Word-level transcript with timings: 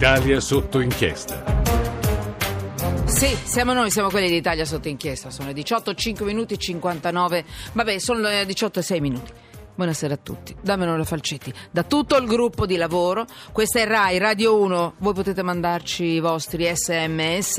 Italia 0.00 0.40
sotto 0.40 0.80
inchiesta. 0.80 1.44
Sì, 3.04 3.36
siamo 3.44 3.74
noi, 3.74 3.90
siamo 3.90 4.08
quelli 4.08 4.30
d'Italia 4.30 4.64
sotto 4.64 4.88
inchiesta. 4.88 5.28
Sono 5.28 5.48
le 5.48 5.52
18, 5.52 5.92
5 5.92 6.24
minuti 6.24 6.54
e 6.54 6.56
59. 6.56 7.44
Vabbè, 7.74 7.98
sono 7.98 8.20
le 8.20 8.46
18 8.46 8.78
e 8.78 8.82
6 8.82 9.00
minuti. 9.00 9.30
Buonasera 9.74 10.14
a 10.14 10.16
tutti, 10.16 10.56
dammelo 10.58 10.96
la 10.96 11.04
Falcetti, 11.04 11.52
da 11.70 11.82
tutto 11.82 12.16
il 12.16 12.26
gruppo 12.26 12.64
di 12.66 12.76
lavoro, 12.76 13.26
questa 13.52 13.80
è 13.80 13.86
RAI 13.86 14.18
Radio 14.18 14.58
1, 14.58 14.94
voi 14.98 15.14
potete 15.14 15.42
mandarci 15.42 16.04
i 16.04 16.20
vostri 16.20 16.64
sms 16.64 17.54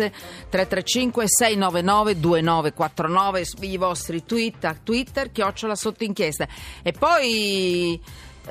335 0.49 1.23
699 1.27 2.19
2949, 2.19 3.43
i 3.61 3.77
vostri 3.77 4.23
tweet 4.23 4.65
a 4.65 4.75
Twitter, 4.83 5.31
chiocciola 5.31 5.73
sotto 5.73 6.03
inchiesta 6.03 6.47
e 6.83 6.91
poi 6.91 7.99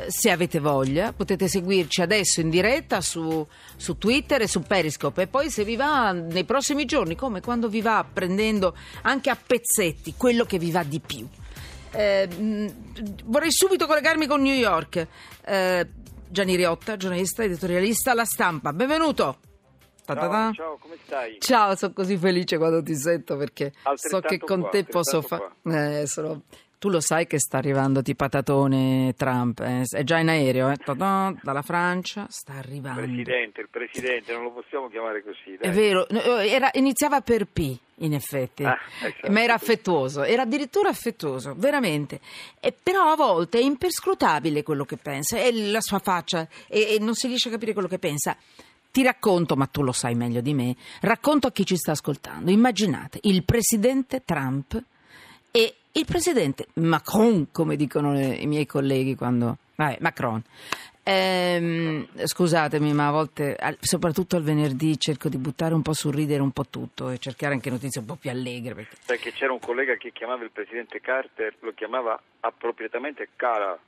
se 0.09 0.31
avete 0.31 0.59
voglia 0.59 1.13
potete 1.13 1.49
seguirci 1.49 2.03
adesso 2.03 2.41
in 2.41 2.51
diretta 2.51 3.01
su, 3.01 3.47
su, 3.77 3.99
Twitter 3.99 4.43
e 4.43 4.49
su 4.49 4.63
Periscope 4.63 5.23
e 5.23 5.27
poi 5.27 5.51
se 5.51 5.65
vi 5.65 5.77
va 5.77 6.13
nei 6.13 6.45
prossimi 6.45 6.85
giorni 6.85 7.15
come 7.15 7.41
quando 7.41 7.69
vi 7.69 7.81
va 7.81 8.05
prendendo 8.11 8.77
anche 9.03 9.31
a 9.31 9.37
pezzetti 9.37 10.15
quello 10.17 10.45
che 10.45 10.59
vi 10.59 10.71
va 10.71 10.83
di 10.83 11.01
più 11.01 11.29
eh, 11.93 12.29
vorrei 13.25 13.51
subito 13.51 13.87
collegarmi 13.87 14.27
con 14.27 14.43
New 14.43 14.55
York. 14.55 15.07
Eh, 15.45 15.89
Gianni 16.29 16.55
Riotta, 16.55 16.97
giornalista, 16.97 17.43
editorialista, 17.43 18.15
La 18.15 18.25
Stampa. 18.25 18.73
Benvenuto. 18.73 19.39
Ciao, 20.05 20.53
ciao, 20.53 20.77
come 20.79 20.97
stai? 21.05 21.37
Ciao, 21.39 21.77
sono 21.77 21.93
così 21.93 22.17
felice 22.17 22.57
quando 22.57 22.83
ti 22.83 22.97
sento 22.97 23.37
perché 23.37 23.73
so 23.95 24.21
che 24.21 24.39
con 24.39 24.61
qua, 24.61 24.71
te 24.71 24.85
posso 24.85 25.23
fare. 25.23 25.53
Eh, 25.65 26.07
sono... 26.07 26.43
Tu 26.81 26.89
lo 26.89 27.01
sai 27.01 27.27
che 27.27 27.39
sta 27.39 27.59
arrivando 27.59 28.01
ti 28.01 28.15
patatone 28.15 29.13
Trump, 29.15 29.61
eh? 29.61 29.83
è 29.87 30.03
già 30.03 30.17
in 30.17 30.31
aereo, 30.31 30.71
eh? 30.71 30.77
dalla 30.87 31.61
Francia, 31.61 32.27
sta 32.31 32.55
arrivando. 32.55 33.03
Il 33.03 33.23
presidente, 33.23 33.61
il 33.61 33.69
presidente, 33.69 34.33
non 34.33 34.45
lo 34.45 34.53
possiamo 34.53 34.89
chiamare 34.89 35.23
così. 35.23 35.59
Dai. 35.61 35.69
È 35.69 35.73
vero, 35.75 36.09
era, 36.09 36.71
iniziava 36.73 37.21
per 37.21 37.45
P, 37.45 37.77
in 37.97 38.15
effetti, 38.15 38.65
ah, 38.65 38.79
esatto. 38.99 39.31
ma 39.31 39.43
era 39.43 39.53
affettuoso, 39.53 40.23
era 40.23 40.41
addirittura 40.41 40.89
affettuoso, 40.89 41.53
veramente. 41.55 42.19
E 42.59 42.73
però 42.73 43.13
a 43.13 43.15
volte 43.15 43.59
è 43.59 43.63
imperscrutabile 43.63 44.63
quello 44.63 44.87
che 44.87 44.97
pensa, 44.97 45.37
è 45.37 45.53
la 45.53 45.83
sua 45.83 45.99
faccia 45.99 46.49
e, 46.67 46.95
e 46.95 46.99
non 46.99 47.15
si 47.15 47.27
riesce 47.27 47.49
a 47.49 47.53
capire 47.53 47.75
quello 47.75 47.89
che 47.89 47.99
pensa. 47.99 48.35
Ti 48.91 49.03
racconto, 49.03 49.55
ma 49.55 49.67
tu 49.67 49.83
lo 49.83 49.93
sai 49.93 50.15
meglio 50.15 50.41
di 50.41 50.55
me, 50.55 50.75
racconto 51.03 51.47
a 51.47 51.53
chi 51.53 51.67
ci 51.67 51.77
sta 51.77 51.91
ascoltando. 51.91 52.51
Immaginate 52.51 53.19
il 53.25 53.45
presidente 53.45 54.23
Trump 54.25 54.83
il 55.93 56.05
presidente 56.05 56.69
Macron, 56.75 57.49
come 57.51 57.77
dicono 57.77 58.13
le, 58.13 58.35
i 58.35 58.47
miei 58.47 58.67
colleghi 58.67 59.15
quando... 59.15 59.59
Vabbè, 59.75 59.99
Macron. 60.01 60.43
Ehm, 61.03 62.07
scusatemi, 62.25 62.93
ma 62.93 63.09
a 63.09 63.11
volte, 63.11 63.57
soprattutto 63.81 64.37
al 64.37 64.43
venerdì, 64.43 64.99
cerco 64.99 65.29
di 65.29 65.39
buttare 65.39 65.75
un 65.75 65.83
po' 65.83 65.95
sul 65.95 66.15
ridere 66.15 66.43
un 66.43 66.51
po' 66.51 66.67
tutto 66.69 67.11
e 67.11 67.19
cercare 67.19 67.55
anche 67.55 67.71
notizie 67.71 68.01
un 68.01 68.07
po' 68.07 68.17
più 68.17 68.31
allegre. 68.31 68.75
Perché, 68.75 68.97
perché 69.07 69.33
c'era 69.33 69.53
un 69.53 69.61
collega 69.61 69.95
che 69.97 70.13
chiamava 70.13 70.45
il 70.45 70.51
presidente 70.51 71.01
Carter, 71.01 71.55
lo 71.61 71.73
chiamava 71.73 72.21
appropriatamente 72.41 73.29
Cara, 73.35 73.79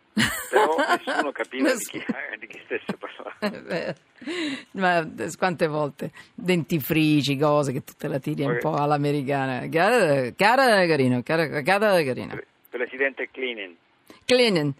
però 0.51 0.75
nessuno 1.05 1.33
capiva 1.33 1.75
di 1.75 1.85
chi, 1.85 1.99
eh, 1.99 2.39
di 2.39 2.47
chi 2.47 2.61
stesse 2.65 2.97
parlando. 2.97 3.95
ma 4.73 5.07
quante 5.37 5.67
volte? 5.67 6.11
Dentifrici, 6.35 7.37
cose 7.37 7.73
che 7.73 7.85
tu 7.85 7.93
te 7.97 8.09
la 8.09 8.19
tiri 8.19 8.45
un 8.45 8.59
po' 8.59 8.75
all'americana. 8.75 9.69
Cara, 9.69 10.31
cara 10.33 10.87
carino, 10.87 11.23
cara, 11.23 11.63
cara 11.63 12.03
carino. 12.03 12.41
Presidente 12.71 13.29
Cleaning. 13.31 13.77
Cleaning, 14.25 14.73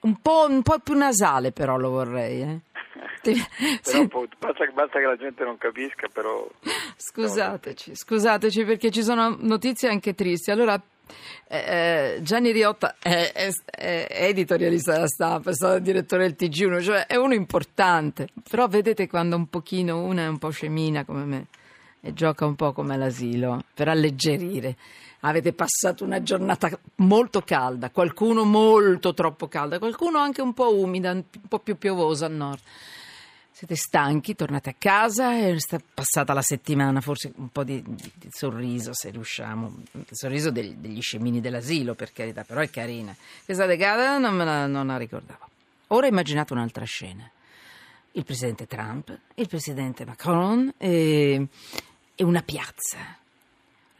un 0.00 0.20
po', 0.20 0.46
un 0.48 0.62
po' 0.62 0.78
più 0.80 0.94
nasale 0.94 1.52
però 1.52 1.76
lo 1.76 1.90
vorrei. 1.90 2.42
Eh. 2.42 2.60
basta, 4.38 4.64
basta, 4.74 4.98
che 4.98 5.06
la 5.06 5.16
gente 5.16 5.44
non 5.44 5.58
capisca, 5.58 6.08
però... 6.08 6.48
Scusateci, 6.96 7.94
scusateci 7.94 8.64
perché 8.64 8.90
ci 8.90 9.02
sono 9.02 9.36
notizie 9.40 9.88
anche 9.88 10.14
tristi. 10.14 10.50
Allora, 10.50 10.80
eh, 11.48 11.58
eh 11.58 12.18
Gianni 12.22 12.52
Riotta 12.52 12.96
è, 13.00 13.32
è, 13.32 13.50
è, 13.70 14.06
editorialista 14.10 14.92
della 14.92 15.08
stampa, 15.08 15.50
è 15.50 15.54
stato 15.54 15.78
direttore 15.78 16.32
del 16.32 16.36
TG1, 16.38 16.82
cioè 16.82 17.06
è 17.06 17.16
uno 17.16 17.34
importante. 17.34 18.28
Però 18.48 18.66
vedete 18.66 19.06
quando 19.08 19.36
un 19.36 19.48
pochino 19.48 20.02
una 20.02 20.22
è 20.22 20.28
un 20.28 20.38
po' 20.38 20.50
scemina 20.50 21.04
come 21.04 21.24
me 21.24 21.46
e 22.00 22.12
gioca 22.14 22.46
un 22.46 22.54
po' 22.54 22.72
come 22.72 22.96
l'asilo 22.96 23.62
per 23.74 23.88
alleggerire 23.88 24.76
avete 25.20 25.52
passato 25.52 26.04
una 26.04 26.22
giornata 26.22 26.70
molto 26.96 27.42
calda, 27.42 27.90
qualcuno 27.90 28.44
molto 28.44 29.14
troppo 29.14 29.48
calda, 29.48 29.78
qualcuno 29.78 30.18
anche 30.18 30.42
un 30.42 30.54
po' 30.54 30.74
umida, 30.74 31.10
un 31.10 31.24
po' 31.48 31.58
più 31.58 31.76
piovosa 31.76 32.26
al 32.26 32.32
nord. 32.32 32.60
Siete 33.50 33.74
stanchi, 33.74 34.36
tornate 34.36 34.70
a 34.70 34.74
casa 34.78 35.36
e 35.36 35.56
è 35.56 35.80
passata 35.92 36.32
la 36.32 36.42
settimana, 36.42 37.00
forse 37.00 37.32
un 37.38 37.48
po' 37.48 37.64
di, 37.64 37.82
di, 37.82 38.12
di 38.14 38.28
sorriso 38.30 38.92
se 38.94 39.10
riusciamo, 39.10 39.82
il 39.94 40.06
sorriso 40.12 40.52
degli, 40.52 40.74
degli, 40.74 41.00
scemini 41.00 41.40
dell'asilo 41.40 41.94
per 41.94 42.12
carità, 42.12 42.44
però 42.44 42.60
è 42.60 42.70
carina. 42.70 43.16
Questa 43.44 43.66
decada 43.66 44.18
non 44.18 44.36
me 44.36 44.44
la, 44.44 44.66
non 44.68 44.86
la 44.86 44.96
ricordavo. 44.96 45.48
Ora 45.88 46.06
immaginate 46.06 46.52
un'altra 46.52 46.84
scena. 46.84 47.28
Il 48.18 48.24
presidente 48.24 48.66
Trump, 48.66 49.16
il 49.34 49.46
presidente 49.46 50.04
Macron 50.04 50.74
e, 50.76 51.46
e 52.14 52.24
una 52.24 52.42
piazza 52.42 53.18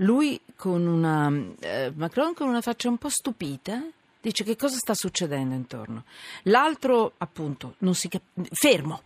lui 0.01 0.41
con 0.55 0.87
una 0.87 1.33
eh, 1.61 1.93
Macron 1.95 2.34
con 2.34 2.49
una 2.49 2.61
faccia 2.61 2.89
un 2.89 2.99
po' 2.99 3.09
stupita 3.09 3.84
dice 4.21 4.45
che 4.45 4.57
cosa 4.57 4.77
sta 4.77 4.95
succedendo 4.95 5.55
intorno. 5.55 6.05
L'altro 6.45 7.15
appunto 7.19 7.75
non 7.78 7.95
si 7.95 8.09
cap- 8.09 8.23
fermo. 8.53 9.03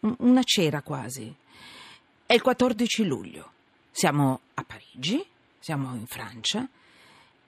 Una 0.00 0.42
cera 0.42 0.82
quasi. 0.82 1.34
È 2.26 2.32
il 2.32 2.42
14 2.42 3.04
luglio. 3.04 3.52
Siamo 3.90 4.40
a 4.54 4.64
Parigi, 4.64 5.24
siamo 5.58 5.94
in 5.94 6.06
Francia 6.06 6.66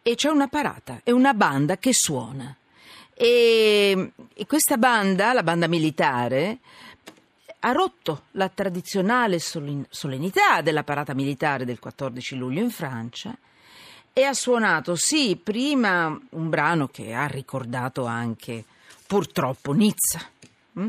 e 0.02 0.14
c'è 0.14 0.30
una 0.30 0.48
parata, 0.48 1.00
è 1.04 1.10
una 1.10 1.34
banda 1.34 1.76
che 1.76 1.90
suona. 1.92 2.54
E, 3.14 4.12
e 4.32 4.46
questa 4.46 4.78
banda, 4.78 5.34
la 5.34 5.42
banda 5.42 5.66
militare, 5.68 6.60
ha 7.60 7.72
rotto 7.72 8.24
la 8.32 8.48
tradizionale 8.48 9.38
solennità 9.38 10.62
della 10.62 10.82
parata 10.82 11.14
militare 11.14 11.64
del 11.64 11.78
14 11.78 12.36
luglio 12.36 12.62
in 12.62 12.70
Francia 12.70 13.36
e 14.12 14.24
ha 14.24 14.32
suonato, 14.32 14.96
sì, 14.96 15.36
prima 15.36 16.18
un 16.30 16.48
brano 16.48 16.88
che 16.88 17.14
ha 17.14 17.26
ricordato 17.26 18.06
anche 18.06 18.64
purtroppo 19.06 19.72
Nizza, 19.72 20.20
hm? 20.72 20.88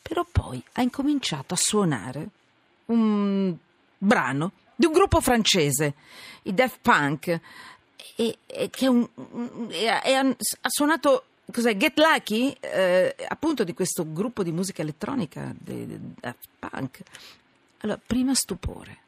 però 0.00 0.24
poi 0.30 0.62
ha 0.72 0.82
incominciato 0.82 1.54
a 1.54 1.58
suonare 1.58 2.28
un 2.86 3.54
brano 3.98 4.52
di 4.76 4.86
un 4.86 4.92
gruppo 4.92 5.20
francese, 5.20 5.94
i 6.42 6.54
Daft 6.54 6.78
Punk, 6.80 7.40
e, 8.16 8.38
e 8.46 8.70
che 8.70 8.86
un, 8.86 9.06
e, 9.70 9.88
ha, 9.88 10.20
ha 10.20 10.68
suonato 10.68 11.24
Cos'è? 11.52 11.76
Get 11.76 11.98
Lucky, 11.98 12.56
eh, 12.60 13.14
appunto 13.28 13.64
di 13.64 13.74
questo 13.74 14.10
gruppo 14.10 14.42
di 14.42 14.50
musica 14.50 14.82
elettronica, 14.82 15.54
di, 15.56 15.86
di 15.86 15.98
Daft 16.18 16.48
Punk. 16.58 17.02
Allora, 17.80 18.00
prima 18.04 18.34
stupore. 18.34 18.98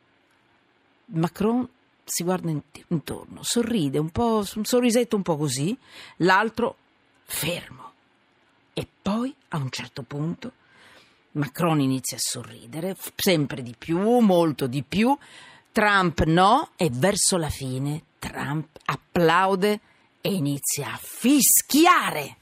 Macron 1.06 1.66
si 2.04 2.22
guarda 2.22 2.52
intorno, 2.88 3.42
sorride, 3.42 3.98
un, 3.98 4.10
po', 4.10 4.44
un 4.54 4.64
sorrisetto 4.64 5.16
un 5.16 5.22
po' 5.22 5.36
così, 5.36 5.76
l'altro 6.18 6.76
fermo. 7.24 7.92
E 8.72 8.86
poi, 9.02 9.34
a 9.48 9.56
un 9.56 9.70
certo 9.70 10.02
punto, 10.02 10.52
Macron 11.32 11.80
inizia 11.80 12.16
a 12.16 12.20
sorridere, 12.20 12.96
sempre 13.16 13.62
di 13.62 13.74
più, 13.76 13.98
molto 14.18 14.66
di 14.66 14.82
più. 14.82 15.16
Trump 15.72 16.22
no, 16.24 16.70
e 16.76 16.90
verso 16.92 17.36
la 17.36 17.50
fine 17.50 18.02
Trump 18.18 18.78
applaude 18.84 19.80
e 20.26 20.34
inizia 20.34 20.92
a 20.92 21.00
fischiare. 21.00 22.36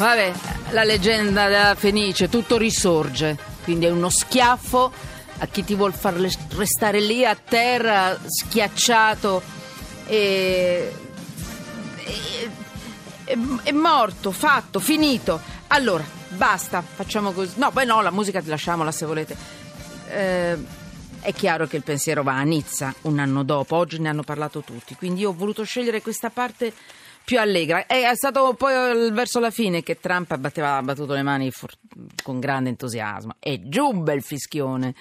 Vabbè, 0.00 0.32
la 0.70 0.82
leggenda 0.82 1.46
della 1.48 1.74
Fenice, 1.74 2.30
tutto 2.30 2.56
risorge, 2.56 3.36
quindi 3.64 3.84
è 3.84 3.90
uno 3.90 4.08
schiaffo 4.08 4.90
a 5.36 5.46
chi 5.46 5.62
ti 5.62 5.74
vuol 5.74 5.92
far 5.92 6.14
restare 6.14 7.00
lì 7.00 7.22
a 7.26 7.34
terra, 7.36 8.18
schiacciato 8.24 9.42
e... 10.06 10.90
È, 13.24 13.36
è 13.62 13.72
morto, 13.72 14.32
fatto, 14.32 14.80
finito. 14.80 15.38
Allora, 15.66 16.02
basta, 16.30 16.80
facciamo 16.82 17.32
così. 17.32 17.58
No, 17.58 17.70
poi 17.70 17.84
no, 17.84 18.00
la 18.00 18.10
musica 18.10 18.40
lasciamola 18.42 18.90
se 18.90 19.04
volete. 19.04 19.36
Eh, 20.08 20.58
è 21.20 21.34
chiaro 21.34 21.66
che 21.66 21.76
il 21.76 21.82
pensiero 21.82 22.22
va 22.22 22.38
a 22.38 22.42
Nizza 22.42 22.94
un 23.02 23.18
anno 23.18 23.42
dopo, 23.42 23.76
oggi 23.76 24.00
ne 24.00 24.08
hanno 24.08 24.22
parlato 24.22 24.60
tutti, 24.60 24.94
quindi 24.94 25.20
io 25.20 25.28
ho 25.28 25.34
voluto 25.34 25.62
scegliere 25.62 26.00
questa 26.00 26.30
parte 26.30 26.72
più 27.30 27.38
allegra. 27.38 27.86
È 27.86 28.12
stato 28.16 28.54
poi 28.54 29.08
verso 29.12 29.38
la 29.38 29.52
fine 29.52 29.84
che 29.84 30.00
Trump 30.00 30.32
ha 30.32 30.82
battuto 30.82 31.12
le 31.12 31.22
mani 31.22 31.52
for- 31.52 31.76
con 32.24 32.40
grande 32.40 32.70
entusiasmo. 32.70 33.36
E 33.38 33.68
giù 33.68 33.88
un 33.88 34.02
bel 34.02 34.20
fischione, 34.20 34.96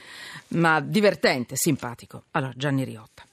ma 0.50 0.80
divertente, 0.80 1.56
simpatico. 1.56 2.26
Allora, 2.32 2.54
Gianni 2.56 2.84
Riotta. 2.84 3.24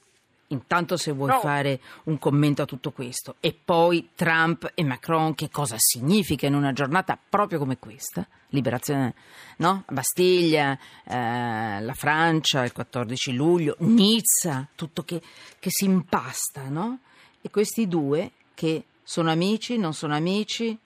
Intanto 0.48 0.96
se 0.96 1.12
vuoi 1.12 1.28
no. 1.28 1.40
fare 1.40 1.78
un 2.04 2.18
commento 2.18 2.62
a 2.62 2.64
tutto 2.64 2.90
questo 2.90 3.34
e 3.40 3.54
poi 3.62 4.10
Trump 4.14 4.72
e 4.74 4.82
Macron 4.82 5.34
che 5.34 5.50
cosa 5.50 5.74
significa 5.76 6.46
in 6.46 6.54
una 6.54 6.72
giornata 6.72 7.18
proprio 7.28 7.58
come 7.58 7.76
questa, 7.78 8.26
liberazione, 8.50 9.12
no? 9.58 9.84
Bastiglia, 9.90 10.78
eh, 11.04 11.80
la 11.82 11.94
Francia, 11.94 12.64
il 12.64 12.72
14 12.72 13.34
luglio, 13.34 13.74
Nizza, 13.80 14.66
tutto 14.74 15.02
che, 15.02 15.20
che 15.58 15.68
si 15.70 15.84
impasta, 15.84 16.68
no? 16.70 17.00
E 17.42 17.50
questi 17.50 17.88
due 17.88 18.30
che 18.56 18.84
sono 19.02 19.30
amici, 19.30 19.76
non 19.76 19.92
sono 19.92 20.14
amici, 20.14 20.76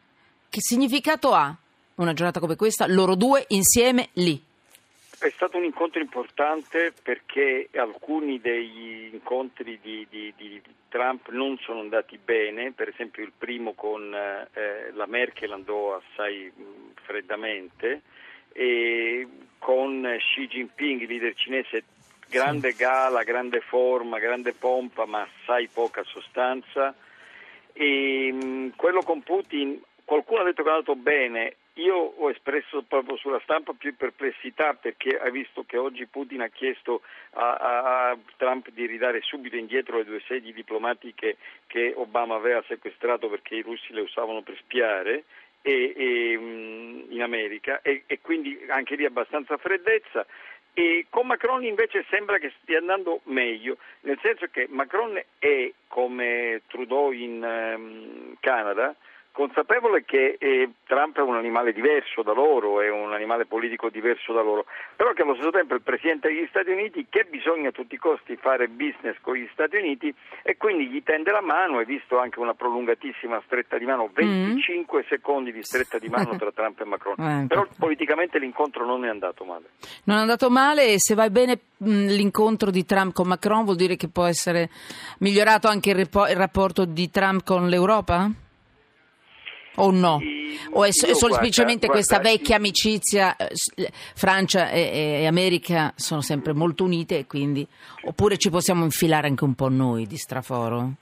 che 0.51 0.61
significato 0.61 1.33
ha 1.33 1.57
una 1.95 2.13
giornata 2.13 2.41
come 2.41 2.57
questa, 2.57 2.87
loro 2.89 3.15
due 3.15 3.45
insieme 3.49 4.09
lì? 4.15 4.43
È 5.19 5.31
stato 5.31 5.59
un 5.59 5.65
incontro 5.65 6.01
importante 6.01 6.93
perché 7.03 7.69
alcuni 7.77 8.41
degli 8.41 9.11
incontri 9.13 9.79
di, 9.81 10.07
di, 10.11 10.33
di 10.37 10.61
Trump 10.89 11.29
non 11.29 11.57
sono 11.59 11.81
andati 11.81 12.19
bene, 12.19 12.73
per 12.73 12.89
esempio 12.89 13.23
il 13.23 13.33
primo 13.37 13.75
con 13.75 14.13
eh, 14.13 14.91
la 14.93 15.07
Merkel 15.07 15.53
andò 15.53 15.95
assai 15.95 16.51
mh, 16.53 16.95
freddamente 17.03 18.03
e 18.53 19.29
con 19.59 20.17
Xi 20.19 20.49
Jinping, 20.49 21.07
leader 21.07 21.35
cinese, 21.37 21.85
grande 22.29 22.73
gala, 22.73 23.23
grande 23.23 23.61
forma, 23.61 24.19
grande 24.19 24.53
pompa, 24.55 25.05
ma 25.05 25.21
assai 25.21 25.69
poca 25.73 26.03
sostanza. 26.03 26.95
E, 27.73 28.33
mh, 28.33 28.73
quello 28.77 29.03
con 29.03 29.23
Putin, 29.23 29.81
qualcuno 30.05 30.41
ha 30.41 30.45
detto 30.45 30.63
che 30.63 30.69
è 30.69 30.73
andato 30.73 30.97
bene, 30.97 31.57
io 31.75 31.97
ho 31.97 32.31
espresso 32.31 32.83
proprio 32.83 33.17
sulla 33.17 33.41
stampa 33.43 33.73
più 33.73 33.97
perplessità 33.97 34.75
perché 34.75 35.19
hai 35.19 35.31
visto 35.31 35.65
che 35.65 35.77
oggi 35.77 36.07
Putin 36.07 36.43
ha 36.43 36.49
chiesto 36.49 37.03
a, 37.33 38.11
a, 38.11 38.19
Trump 38.37 38.71
di 38.71 38.87
ridare 38.87 39.21
subito 39.23 39.57
indietro 39.57 39.99
le 39.99 40.05
due 40.05 40.23
sedi 40.27 40.53
diplomatiche 40.53 41.37
che 41.67 41.93
Obama 41.97 42.35
aveva 42.35 42.63
sequestrato 42.67 43.29
perché 43.29 43.55
i 43.55 43.63
russi 43.63 43.93
le 43.93 44.03
usavano 44.03 44.43
per 44.43 44.57
spiare 44.59 45.25
e, 45.63 45.93
e, 45.97 46.33
in 47.09 47.23
America 47.23 47.81
e, 47.83 48.03
e 48.07 48.21
quindi 48.21 48.59
anche 48.69 48.97
lì 48.97 49.05
abbastanza 49.05 49.57
freddezza. 49.57 50.27
E 50.73 51.07
con 51.11 51.27
Macron 51.27 51.65
invece 51.65 52.05
sembra 52.09 52.39
che 52.39 52.53
stia 52.63 52.79
andando 52.79 53.21
meglio, 53.25 53.77
nel 54.01 54.19
senso 54.23 54.47
che 54.51 54.67
Macron 54.69 55.21
è 55.39 55.73
come 55.89 56.63
Trudeau 56.69 57.11
in 57.11 57.43
um, 57.43 58.37
Canada, 58.41 58.95
consapevole 59.41 60.05
che 60.05 60.37
eh, 60.39 60.71
Trump 60.87 61.17
è 61.17 61.23
un 61.23 61.35
animale 61.35 61.73
diverso 61.73 62.21
da 62.21 62.35
loro, 62.35 62.83
è 62.83 62.91
un 62.91 63.15
animale 63.15 63.47
politico 63.47 63.89
diverso 63.89 64.35
da 64.35 64.43
loro, 64.43 64.67
però 64.95 65.15
che 65.15 65.23
allo 65.23 65.33
stesso 65.33 65.51
tempo 65.51 65.73
è 65.73 65.77
il 65.77 65.83
Presidente 65.83 66.29
degli 66.29 66.47
Stati 66.51 66.69
Uniti 66.69 67.07
che 67.09 67.25
bisogna 67.25 67.71
a 67.71 67.73
tutti 67.73 67.95
i 67.95 67.99
costi 67.99 68.37
fare 68.37 68.69
business 68.69 69.17
con 69.23 69.37
gli 69.37 69.49
Stati 69.55 69.77
Uniti 69.77 70.15
e 70.43 70.59
quindi 70.59 70.89
gli 70.89 71.03
tende 71.03 71.31
la 71.31 71.41
mano, 71.41 71.79
hai 71.79 71.87
visto 71.87 72.19
anche 72.19 72.39
una 72.39 72.53
prolungatissima 72.53 73.41
stretta 73.47 73.79
di 73.79 73.87
mano, 73.87 74.11
25 74.13 75.01
mm. 75.01 75.09
secondi 75.09 75.53
di 75.53 75.63
stretta 75.63 75.99
di 75.99 76.09
mano 76.09 76.37
tra 76.37 76.53
Trump 76.53 76.79
e 76.79 76.85
Macron, 76.85 77.17
eh, 77.25 77.47
però 77.49 77.67
politicamente 77.79 78.39
l'incontro 78.39 78.85
non 78.85 79.07
è 79.07 79.09
andato 79.09 79.45
male. 79.45 79.71
Non 80.05 80.19
è 80.19 80.21
andato 80.21 80.51
male 80.51 80.89
e 80.89 80.99
se 80.99 81.15
va 81.15 81.31
bene 81.31 81.59
mh, 81.79 82.09
l'incontro 82.09 82.71
di 82.71 82.85
Trump 82.85 83.15
con 83.15 83.27
Macron 83.27 83.65
vuol 83.65 83.77
dire 83.77 83.97
che 83.97 84.09
può 84.09 84.27
essere 84.27 84.69
migliorato 85.21 85.67
anche 85.67 85.93
il 85.93 86.07
rapporto 86.37 86.85
di 86.85 87.09
Trump 87.09 87.43
con 87.43 87.69
l'Europa? 87.69 88.49
O 89.77 89.91
no? 89.91 90.21
O 90.73 90.85
è, 90.85 90.89
è 90.89 90.93
semplicemente 90.93 91.87
guarda, 91.87 91.93
questa 91.93 92.19
guarda, 92.19 92.31
vecchia 92.31 92.57
amicizia, 92.57 93.37
eh, 93.37 93.91
Francia 94.15 94.71
e, 94.71 95.21
e, 95.21 95.27
America 95.27 95.93
sono 95.97 96.21
sempre 96.21 96.53
molto 96.53 96.85
unite 96.85 97.19
e 97.19 97.27
quindi, 97.27 97.67
oppure 98.05 98.37
ci 98.37 98.51
possiamo 98.51 98.85
infilare 98.85 99.29
anche 99.29 99.45
un 99.45 99.55
po' 99.55 99.69
noi 99.69 100.07
di 100.07 100.17
straforo? 100.17 100.93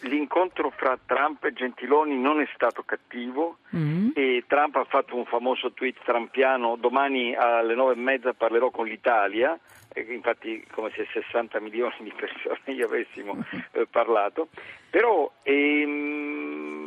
L'incontro 0.00 0.70
fra 0.76 0.98
Trump 1.06 1.42
e 1.44 1.54
Gentiloni 1.54 2.18
non 2.18 2.40
è 2.40 2.48
stato 2.54 2.82
cattivo 2.82 3.58
mm-hmm. 3.74 4.10
e 4.14 4.44
Trump 4.46 4.76
ha 4.76 4.84
fatto 4.84 5.16
un 5.16 5.24
famoso 5.24 5.72
tweet 5.72 5.96
trampiano, 6.04 6.76
domani 6.76 7.34
alle 7.34 7.74
nove 7.74 7.94
e 7.94 7.96
mezza 7.96 8.34
parlerò 8.34 8.70
con 8.70 8.86
l'Italia, 8.86 9.58
infatti 9.94 10.62
come 10.72 10.90
se 10.94 11.06
60 11.10 11.58
milioni 11.60 11.94
di 12.00 12.12
persone 12.14 12.74
gli 12.74 12.82
avessimo 12.82 13.44
eh, 13.72 13.86
parlato, 13.88 14.48
però 14.90 15.30
ehm, 15.42 16.83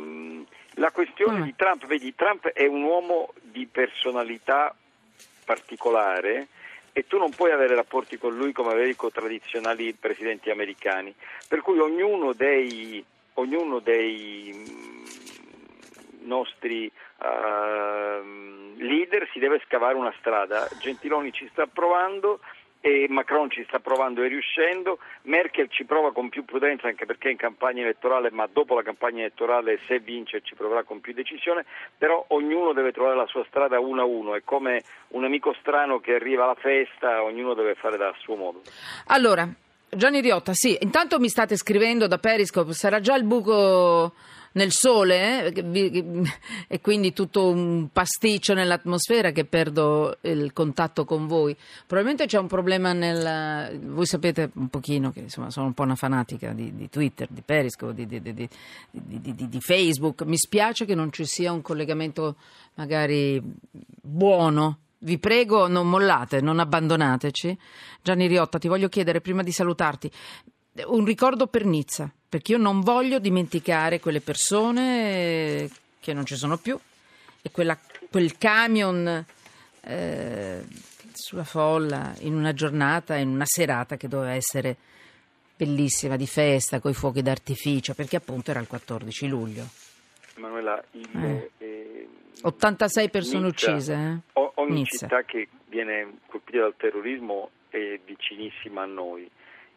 la 0.78 0.90
questione 0.90 1.40
mm. 1.40 1.42
di 1.42 1.54
Trump, 1.56 1.86
vedi, 1.86 2.14
Trump 2.14 2.48
è 2.48 2.66
un 2.66 2.82
uomo 2.82 3.32
di 3.42 3.66
personalità 3.66 4.74
particolare 5.44 6.48
e 6.92 7.06
tu 7.06 7.18
non 7.18 7.30
puoi 7.30 7.52
avere 7.52 7.74
rapporti 7.74 8.18
con 8.18 8.36
lui 8.36 8.52
come 8.52 8.72
avevi 8.72 8.96
con 8.96 9.10
tradizionali 9.10 9.92
presidenti 9.94 10.50
americani, 10.50 11.14
per 11.46 11.60
cui 11.60 11.78
ognuno 11.78 12.32
dei, 12.32 13.04
ognuno 13.34 13.78
dei 13.78 14.52
mm, 14.52 15.04
nostri 16.26 16.90
uh, 17.18 18.76
leader 18.76 19.28
si 19.32 19.38
deve 19.38 19.60
scavare 19.64 19.94
una 19.94 20.14
strada. 20.18 20.68
Gentiloni 20.80 21.32
ci 21.32 21.48
sta 21.52 21.66
provando, 21.66 22.40
e 22.88 23.06
Macron 23.10 23.50
ci 23.50 23.62
sta 23.68 23.80
provando 23.80 24.22
e 24.22 24.28
riuscendo, 24.28 24.98
Merkel 25.22 25.68
ci 25.68 25.84
prova 25.84 26.12
con 26.12 26.30
più 26.30 26.44
prudenza 26.44 26.88
anche 26.88 27.04
perché 27.04 27.28
è 27.28 27.32
in 27.32 27.36
campagna 27.36 27.82
elettorale, 27.82 28.30
ma 28.30 28.48
dopo 28.50 28.74
la 28.74 28.82
campagna 28.82 29.20
elettorale 29.20 29.78
se 29.86 29.98
vince 29.98 30.40
ci 30.42 30.54
proverà 30.54 30.84
con 30.84 31.00
più 31.00 31.12
decisione, 31.12 31.66
però 31.98 32.24
ognuno 32.28 32.72
deve 32.72 32.92
trovare 32.92 33.16
la 33.16 33.26
sua 33.26 33.44
strada 33.48 33.78
uno 33.78 34.00
a 34.00 34.04
uno, 34.06 34.34
è 34.34 34.42
come 34.42 34.82
un 35.08 35.24
amico 35.24 35.54
strano 35.60 36.00
che 36.00 36.14
arriva 36.14 36.44
alla 36.44 36.54
festa, 36.54 37.22
ognuno 37.22 37.52
deve 37.52 37.74
fare 37.74 37.98
da 37.98 38.14
suo 38.18 38.36
modo. 38.36 38.62
Allora, 39.08 39.46
Gianni 39.90 40.20
Riotta, 40.20 40.52
sì, 40.54 40.76
intanto 40.80 41.18
mi 41.18 41.28
state 41.28 41.56
scrivendo 41.56 42.06
da 42.06 42.18
Periscope, 42.18 42.72
sarà 42.72 43.00
già 43.00 43.14
il 43.14 43.24
buco 43.24 44.14
nel 44.58 44.72
sole 44.72 45.52
eh, 45.52 46.22
e 46.66 46.80
quindi 46.80 47.12
tutto 47.12 47.48
un 47.48 47.88
pasticcio 47.92 48.54
nell'atmosfera 48.54 49.30
che 49.30 49.44
perdo 49.44 50.18
il 50.22 50.52
contatto 50.52 51.04
con 51.04 51.26
voi. 51.26 51.56
Probabilmente 51.86 52.26
c'è 52.26 52.38
un 52.38 52.48
problema 52.48 52.92
nel... 52.92 53.78
Voi 53.84 54.04
sapete 54.04 54.50
un 54.54 54.68
pochino 54.68 55.12
che 55.12 55.20
insomma, 55.20 55.50
sono 55.50 55.66
un 55.66 55.74
po' 55.74 55.84
una 55.84 55.94
fanatica 55.94 56.52
di, 56.52 56.74
di 56.74 56.88
Twitter, 56.90 57.28
di 57.30 57.42
Periscope, 57.42 57.94
di, 57.94 58.20
di, 58.20 58.48
di, 58.90 59.60
Facebook. 59.60 60.22
Mi 60.22 60.36
spiace 60.36 60.84
che 60.84 60.94
non 60.94 61.12
ci 61.12 61.24
sia 61.24 61.52
un 61.52 61.62
collegamento 61.62 62.36
magari 62.74 63.40
buono 64.02 64.78
vi 65.00 65.18
prego, 65.18 65.68
non 65.68 65.88
mollate, 65.88 66.40
non 66.40 66.58
abbandonateci. 66.58 67.56
Gianni 68.02 68.26
Riotta, 68.26 68.58
ti 68.58 68.66
voglio 68.66 68.88
chiedere 68.88 69.20
prima 69.20 69.44
di 69.44 69.52
salutarti 69.52 70.10
un 70.86 71.04
ricordo 71.04 71.46
per 71.46 71.64
Nizza, 71.64 72.12
perché 72.28 72.52
io 72.52 72.58
non 72.58 72.80
voglio 72.80 73.18
dimenticare 73.18 74.00
quelle 74.00 74.20
persone 74.20 75.68
che 76.00 76.12
non 76.12 76.26
ci 76.26 76.36
sono 76.36 76.58
più 76.58 76.78
e 77.40 77.50
quella, 77.50 77.78
quel 78.10 78.36
camion 78.36 79.24
eh, 79.80 80.64
sulla 81.12 81.44
folla 81.44 82.14
in 82.20 82.34
una 82.34 82.52
giornata, 82.52 83.16
in 83.16 83.28
una 83.28 83.46
serata 83.46 83.96
che 83.96 84.08
doveva 84.08 84.32
essere 84.32 84.76
bellissima, 85.56 86.16
di 86.16 86.26
festa, 86.26 86.78
con 86.78 86.92
i 86.92 86.94
fuochi 86.94 87.20
d'artificio, 87.22 87.94
perché 87.94 88.16
appunto 88.16 88.50
era 88.50 88.60
il 88.60 88.68
14 88.68 89.26
luglio. 89.26 89.66
Emanuela, 90.36 90.82
il, 90.92 91.08
eh. 91.16 91.50
Eh, 91.58 92.08
86 92.42 93.10
persone 93.10 93.46
Nizza, 93.46 93.70
uccise. 93.70 93.94
Eh? 93.94 94.40
Ogni 94.54 94.72
Nizza. 94.72 95.06
città 95.06 95.22
che 95.22 95.48
viene 95.66 96.18
colpita 96.26 96.60
dal 96.60 96.74
terrorismo 96.76 97.50
è 97.70 97.98
vicinissima 98.04 98.82
a 98.82 98.86
noi 98.86 99.28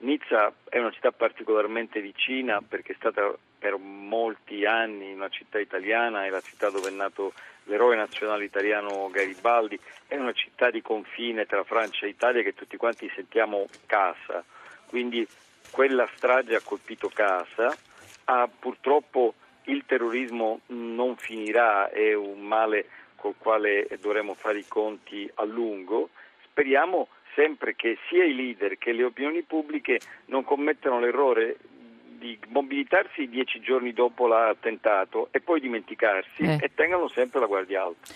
Nizza 0.02 0.52
è 0.68 0.80
una 0.80 0.92
città 0.92 1.12
particolarmente 1.12 2.02
vicina 2.02 2.62
perché 2.62 2.94
è 2.94 2.96
stata 2.98 3.32
per 3.60 3.78
molti 3.78 4.66
anni 4.66 5.14
una 5.14 5.30
città 5.30 5.60
italiana, 5.60 6.26
è 6.26 6.30
la 6.30 6.42
città 6.42 6.72
dove 6.72 6.90
è 6.90 6.92
nato 6.92 7.34
l'eroe 7.66 7.96
nazionale 7.96 8.44
italiano 8.44 9.10
Garibaldi, 9.12 9.80
è 10.08 10.16
una 10.16 10.34
città 10.34 10.72
di 10.72 10.82
confine 10.82 11.46
tra 11.46 11.64
Francia 11.64 12.08
e 12.08 12.10
Italia 12.10 12.42
che 12.42 12.56
tutti 12.56 12.78
quanti 12.78 13.12
sentiamo 13.14 13.68
casa, 13.86 14.44
quindi 14.88 15.28
quella 15.70 16.10
strage 16.16 16.56
ha 16.56 16.62
colpito 16.64 17.12
casa, 17.14 17.76
ha 18.26 18.48
purtroppo 18.48 19.36
il 19.66 19.84
terrorismo 19.86 20.62
non 20.68 21.16
finirà, 21.16 21.92
è 21.92 22.16
un 22.16 22.42
male 22.42 22.88
col 23.16 23.36
quale 23.38 23.88
dovremo 24.00 24.34
fare 24.34 24.58
i 24.58 24.68
conti 24.68 25.30
a 25.36 25.44
lungo. 25.44 26.10
Speriamo 26.44 27.08
sempre 27.36 27.76
che 27.76 27.98
sia 28.10 28.24
i 28.24 28.36
leader 28.36 28.78
che 28.78 28.92
le 28.92 29.04
opinioni 29.04 29.42
pubbliche 29.44 30.00
non 30.26 30.44
commettano 30.44 31.00
l'errore 31.00 31.58
di 32.18 32.38
mobilitarsi 32.50 33.28
dieci 33.28 33.60
giorni 33.62 33.94
dopo 33.94 34.28
l'attentato 34.28 35.30
e 35.32 35.40
poi 35.40 35.60
dimenticarsi 35.60 36.44
Eh. 36.44 36.60
e 36.62 36.72
tengano 36.76 37.10
sempre 37.10 37.40
la 37.40 37.48
guardia 37.48 37.84
alta. 37.84 38.14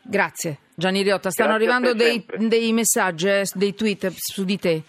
Grazie 0.00 0.58
Gianni 0.74 1.02
Riotta, 1.02 1.30
stanno 1.30 1.56
Grazie 1.56 1.72
arrivando 1.72 1.94
dei, 1.94 2.24
dei 2.48 2.72
messaggi, 2.72 3.28
eh, 3.28 3.44
dei 3.52 3.74
tweet 3.74 4.08
su 4.14 4.44
di 4.44 4.58
te. 4.58 4.82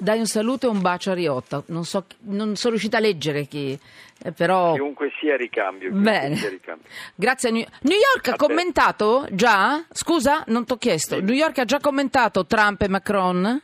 Dai 0.00 0.18
un 0.18 0.26
saluto 0.26 0.66
e 0.66 0.70
un 0.70 0.80
bacio 0.80 1.10
a 1.10 1.14
Riotta. 1.14 1.62
Non, 1.66 1.84
so, 1.84 2.06
non 2.20 2.56
sono 2.56 2.70
riuscita 2.72 2.96
a 2.96 3.00
leggere 3.00 3.44
chi, 3.46 3.78
eh, 4.22 4.32
però... 4.32 4.72
Chiunque 4.72 5.10
sia 5.20 5.36
ricambio. 5.36 5.90
Bene. 5.92 6.36
sia 6.36 6.48
ricambio. 6.48 6.88
Grazie 7.14 7.50
a 7.50 7.52
New, 7.52 7.64
New 7.82 7.98
York 7.98 8.28
ha 8.28 8.32
A 8.32 8.36
te. 8.36 8.46
commentato 8.46 9.26
già? 9.30 9.84
Scusa, 9.92 10.42
non 10.46 10.64
ti 10.64 10.72
ho 10.72 10.76
chiesto. 10.76 11.16
Sì. 11.16 11.22
New 11.22 11.34
York 11.34 11.58
ha 11.58 11.64
già 11.66 11.78
commentato 11.80 12.46
Trump 12.46 12.80
e 12.82 12.88
Macron 12.88 13.60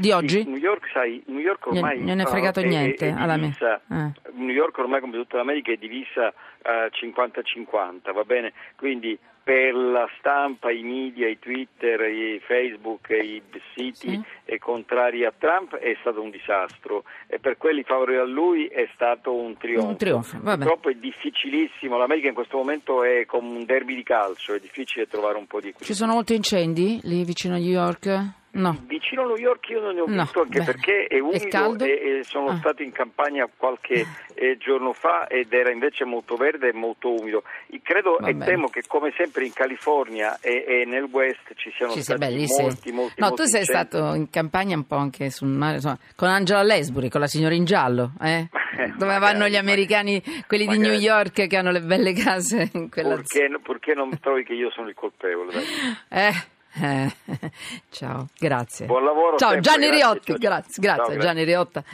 di 0.00 0.10
oggi? 0.12 0.44
New 0.44 0.56
York, 0.56 0.88
sai, 0.92 1.22
New 1.26 1.38
York 1.40 1.66
ormai 1.66 2.02
Non 2.02 2.16
ne 2.16 2.22
è 2.22 2.26
fregato 2.26 2.60
è- 2.60 2.64
niente 2.64 3.06
è 3.08 3.14
alla 3.16 3.36
mia. 3.36 3.46
divisa- 3.48 3.80
Eh. 3.90 4.12
New 4.34 4.54
York 4.54 4.76
ormai 4.78 5.00
come 5.00 5.12
tutta 5.12 5.36
l'America 5.36 5.70
è 5.72 5.76
divisa 5.76 6.32
eh, 6.62 6.90
50-50, 6.90 8.12
va 8.12 8.24
bene? 8.24 8.52
Quindi 8.76 9.18
per 9.42 9.74
la 9.74 10.06
stampa, 10.18 10.70
i 10.70 10.82
media, 10.82 11.26
i 11.26 11.38
Twitter, 11.38 12.00
i 12.02 12.40
Facebook, 12.46 13.08
i 13.08 13.40
siti 13.74 14.22
Sì. 14.44 14.58
contrari 14.58 15.24
a 15.24 15.32
Trump 15.36 15.74
è 15.76 15.96
stato 16.00 16.20
un 16.22 16.30
disastro 16.30 17.04
e 17.26 17.38
per 17.38 17.56
quelli 17.56 17.82
favorevoli 17.82 18.18
a 18.30 18.32
lui 18.32 18.66
è 18.66 18.88
stato 18.94 19.34
un 19.34 19.56
trionfo. 19.56 19.88
Un 19.88 19.96
trionfo. 19.96 20.38
Purtroppo 20.38 20.90
è 20.90 20.94
difficilissimo, 20.94 21.96
l'America 21.96 22.28
in 22.28 22.34
questo 22.34 22.58
momento 22.58 23.02
è 23.02 23.24
come 23.26 23.48
un 23.56 23.64
derby 23.64 23.94
di 23.96 24.02
calcio, 24.02 24.54
è 24.54 24.60
difficile 24.60 25.06
trovare 25.08 25.38
un 25.38 25.46
po' 25.46 25.58
di 25.60 25.68
equilibrio. 25.68 25.86
Ci 25.86 25.94
sono 25.94 26.12
molti 26.12 26.34
incendi 26.34 27.00
lì 27.04 27.24
vicino 27.24 27.54
a 27.54 27.58
New 27.58 27.70
York? 27.70 28.38
No. 28.52 28.76
Vicino 28.86 29.22
a 29.22 29.26
New 29.26 29.36
York 29.36 29.68
io 29.68 29.80
non 29.80 29.94
ne 29.94 30.00
ho 30.00 30.06
No, 30.08 30.22
visto 30.22 30.40
anche 30.40 30.58
bene. 30.58 30.64
perché 30.72 31.06
è 31.06 31.20
umido 31.20 31.84
e, 31.84 32.18
e 32.18 32.24
sono 32.24 32.48
Ah. 32.48 32.56
stato 32.56 32.82
in 32.82 32.90
campagna 32.90 33.48
qualche 33.56 34.04
eh, 34.34 34.56
giorno 34.58 34.92
fa 34.92 35.28
ed 35.28 35.52
era 35.52 35.70
invece 35.70 36.04
molto 36.04 36.34
verde 36.36 36.68
e 36.70 36.72
molto 36.72 37.14
umido. 37.14 37.44
I- 37.68 37.80
Credo 37.82 38.16
Va 38.18 38.26
e 38.28 38.34
bene. 38.34 38.44
temo 38.50 38.68
che 38.68 38.82
come 38.88 39.12
sempre 39.16 39.44
in 39.44 39.52
California 39.52 40.38
e, 40.40 40.64
e 40.66 40.84
nel 40.84 41.04
West 41.04 41.52
ci 41.54 41.70
siano 41.76 41.92
Ci 41.92 42.02
stati 42.02 42.46
sì. 42.48 42.60
molti, 42.62 42.92
molti, 42.92 43.14
No, 43.20 43.28
molti 43.28 43.42
tu 43.42 43.48
sei 43.48 43.60
incendi. 43.60 43.88
stato 43.88 44.14
in 44.14 44.30
campagna 44.30 44.74
un 44.76 44.86
po' 44.86 44.96
anche 44.96 45.30
sul 45.30 45.48
mare, 45.48 45.74
insomma, 45.76 45.98
con 46.16 46.28
Angela 46.28 46.62
Lesbury, 46.62 47.08
con 47.08 47.20
la 47.20 47.26
signora 47.28 47.54
in 47.54 47.64
giallo, 47.64 48.12
eh? 48.20 48.48
Dove 48.96 49.18
vanno 49.18 49.46
gli 49.46 49.56
americani, 49.56 50.20
quelli 50.48 50.66
di 50.66 50.76
magari. 50.76 50.88
New 50.96 50.98
York 51.00 51.46
che 51.46 51.56
hanno 51.56 51.70
le 51.70 51.80
belle 51.82 52.12
case 52.14 52.68
in 52.74 52.90
quella 52.90 53.14
Purché, 53.14 53.48
purché 53.62 53.94
non 53.94 54.10
trovi 54.20 54.42
che 54.44 54.54
io 54.54 54.70
sono 54.70 54.88
il 54.88 54.94
colpevole. 54.94 55.52
dai. 55.52 55.64
Eh, 56.08 56.32
eh, 56.74 57.10
ciao, 57.90 58.28
grazie. 58.38 58.86
Buon 58.86 59.04
lavoro 59.04 59.36
Ciao 59.36 59.50
sempre, 59.50 59.70
Gianni 59.70 59.86
grazie, 59.86 60.00
ciao. 60.00 60.36
grazie, 60.38 60.74
grazie 60.80 60.80
Ciao, 60.80 61.06
grazie. 61.06 61.20
Gianni 61.20 61.44
Riotta. 61.44 61.84